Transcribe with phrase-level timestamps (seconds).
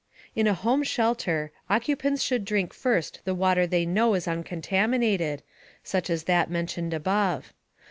[0.35, 5.43] In a home shelter, occupants should drink first the water they know is uncontaminated,
[5.83, 7.53] such as that mentioned above.